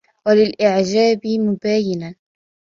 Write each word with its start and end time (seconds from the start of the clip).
وَلِلْإِعْجَابِ 0.27 1.21
مُبَايِنًا 1.27 2.15